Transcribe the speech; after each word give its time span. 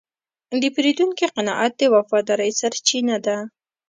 د 0.61 0.63
پیرودونکي 0.75 1.25
قناعت 1.35 1.73
د 1.77 1.81
وفادارۍ 1.95 2.51
سرچینه 2.59 3.15
ده. 3.25 3.37